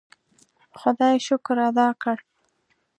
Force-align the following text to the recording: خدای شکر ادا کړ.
خدای 0.79 1.15
شکر 1.27 1.57
ادا 1.67 1.87
کړ. 2.01 2.17